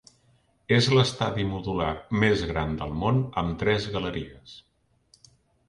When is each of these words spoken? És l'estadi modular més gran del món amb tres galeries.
És 0.77 0.87
l'estadi 0.93 1.45
modular 1.49 1.91
més 2.25 2.43
gran 2.53 2.73
del 2.81 2.97
món 3.03 3.21
amb 3.45 3.55
tres 3.65 3.89
galeries. 3.99 4.59